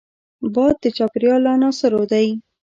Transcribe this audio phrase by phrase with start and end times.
[0.53, 2.27] باد د چاپېریال له عناصرو دی